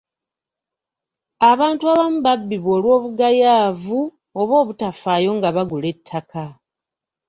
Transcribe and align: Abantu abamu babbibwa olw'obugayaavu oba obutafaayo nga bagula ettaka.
Abantu 1.51 1.83
abamu 1.93 2.17
babbibwa 2.25 2.71
olw'obugayaavu 2.77 3.99
oba 4.39 4.53
obutafaayo 4.61 5.31
nga 5.37 5.49
bagula 5.55 5.87
ettaka. 5.95 6.43